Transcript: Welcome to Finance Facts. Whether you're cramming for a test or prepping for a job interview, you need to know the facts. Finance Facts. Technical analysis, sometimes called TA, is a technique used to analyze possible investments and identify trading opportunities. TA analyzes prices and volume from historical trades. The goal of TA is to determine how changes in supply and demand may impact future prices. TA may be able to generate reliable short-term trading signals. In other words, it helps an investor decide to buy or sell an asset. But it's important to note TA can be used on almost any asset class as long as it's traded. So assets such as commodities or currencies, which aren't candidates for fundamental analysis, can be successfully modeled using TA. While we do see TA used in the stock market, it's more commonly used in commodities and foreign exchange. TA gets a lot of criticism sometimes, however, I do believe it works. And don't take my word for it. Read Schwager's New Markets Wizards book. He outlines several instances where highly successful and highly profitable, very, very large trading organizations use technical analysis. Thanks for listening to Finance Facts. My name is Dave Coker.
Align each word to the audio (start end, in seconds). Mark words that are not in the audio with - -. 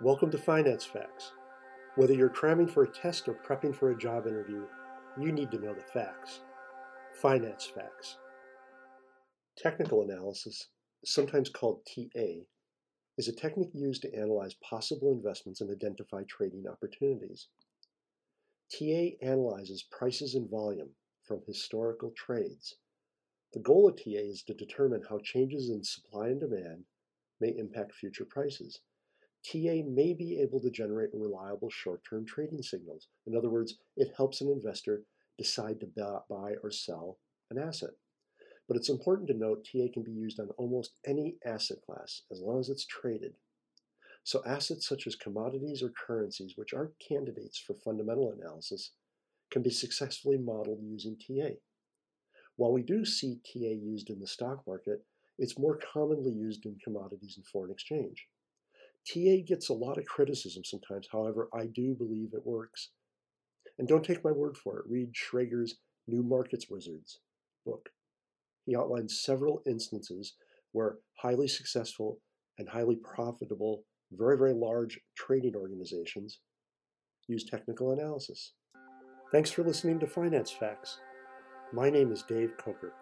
Welcome 0.00 0.32
to 0.32 0.38
Finance 0.38 0.84
Facts. 0.84 1.30
Whether 1.94 2.14
you're 2.14 2.28
cramming 2.28 2.66
for 2.66 2.82
a 2.82 2.90
test 2.90 3.28
or 3.28 3.34
prepping 3.34 3.72
for 3.72 3.92
a 3.92 3.96
job 3.96 4.26
interview, 4.26 4.64
you 5.16 5.30
need 5.30 5.52
to 5.52 5.58
know 5.60 5.72
the 5.72 5.82
facts. 5.82 6.40
Finance 7.22 7.70
Facts. 7.72 8.18
Technical 9.56 10.02
analysis, 10.02 10.66
sometimes 11.04 11.48
called 11.48 11.86
TA, 11.86 12.42
is 13.16 13.28
a 13.28 13.32
technique 13.32 13.70
used 13.72 14.02
to 14.02 14.12
analyze 14.12 14.54
possible 14.68 15.12
investments 15.12 15.60
and 15.60 15.70
identify 15.70 16.24
trading 16.24 16.64
opportunities. 16.68 17.46
TA 18.76 19.10
analyzes 19.22 19.84
prices 19.92 20.34
and 20.34 20.50
volume 20.50 20.90
from 21.22 21.40
historical 21.46 22.12
trades. 22.16 22.74
The 23.52 23.60
goal 23.60 23.88
of 23.88 23.94
TA 23.94 24.10
is 24.18 24.42
to 24.48 24.54
determine 24.54 25.04
how 25.08 25.20
changes 25.22 25.70
in 25.70 25.84
supply 25.84 26.26
and 26.26 26.40
demand 26.40 26.82
may 27.40 27.54
impact 27.56 27.94
future 27.94 28.26
prices. 28.28 28.80
TA 29.44 29.82
may 29.86 30.14
be 30.14 30.40
able 30.40 30.60
to 30.60 30.70
generate 30.70 31.10
reliable 31.12 31.70
short-term 31.70 32.24
trading 32.26 32.62
signals. 32.62 33.08
In 33.26 33.36
other 33.36 33.50
words, 33.50 33.76
it 33.96 34.14
helps 34.16 34.40
an 34.40 34.48
investor 34.48 35.02
decide 35.38 35.80
to 35.80 36.20
buy 36.28 36.54
or 36.62 36.70
sell 36.70 37.18
an 37.50 37.58
asset. 37.58 37.90
But 38.66 38.76
it's 38.78 38.88
important 38.88 39.28
to 39.28 39.34
note 39.34 39.66
TA 39.66 39.92
can 39.92 40.02
be 40.02 40.12
used 40.12 40.40
on 40.40 40.48
almost 40.56 40.98
any 41.06 41.36
asset 41.44 41.78
class 41.84 42.22
as 42.32 42.40
long 42.40 42.60
as 42.60 42.70
it's 42.70 42.86
traded. 42.86 43.34
So 44.22 44.42
assets 44.46 44.88
such 44.88 45.06
as 45.06 45.16
commodities 45.16 45.82
or 45.82 45.90
currencies, 45.90 46.54
which 46.56 46.72
aren't 46.72 46.98
candidates 46.98 47.58
for 47.58 47.74
fundamental 47.74 48.32
analysis, 48.32 48.92
can 49.50 49.62
be 49.62 49.70
successfully 49.70 50.38
modeled 50.38 50.80
using 50.82 51.18
TA. 51.18 51.56
While 52.56 52.72
we 52.72 52.82
do 52.82 53.04
see 53.04 53.40
TA 53.44 53.68
used 53.68 54.08
in 54.08 54.20
the 54.20 54.26
stock 54.26 54.66
market, 54.66 55.04
it's 55.38 55.58
more 55.58 55.78
commonly 55.92 56.32
used 56.32 56.64
in 56.64 56.78
commodities 56.82 57.34
and 57.36 57.44
foreign 57.46 57.70
exchange. 57.70 58.26
TA 59.06 59.44
gets 59.46 59.68
a 59.68 59.74
lot 59.74 59.98
of 59.98 60.06
criticism 60.06 60.64
sometimes, 60.64 61.08
however, 61.10 61.48
I 61.52 61.66
do 61.66 61.94
believe 61.94 62.30
it 62.32 62.46
works. 62.46 62.90
And 63.78 63.88
don't 63.88 64.04
take 64.04 64.24
my 64.24 64.30
word 64.30 64.56
for 64.56 64.78
it. 64.78 64.86
Read 64.88 65.12
Schwager's 65.12 65.78
New 66.06 66.22
Markets 66.22 66.66
Wizards 66.70 67.18
book. 67.66 67.88
He 68.66 68.76
outlines 68.76 69.20
several 69.20 69.62
instances 69.66 70.34
where 70.72 70.98
highly 71.18 71.48
successful 71.48 72.20
and 72.58 72.68
highly 72.68 72.96
profitable, 72.96 73.84
very, 74.12 74.38
very 74.38 74.54
large 74.54 75.00
trading 75.16 75.56
organizations 75.56 76.40
use 77.28 77.44
technical 77.44 77.92
analysis. 77.92 78.52
Thanks 79.32 79.50
for 79.50 79.62
listening 79.62 79.98
to 80.00 80.06
Finance 80.06 80.50
Facts. 80.50 81.00
My 81.72 81.90
name 81.90 82.12
is 82.12 82.22
Dave 82.22 82.52
Coker. 82.58 82.92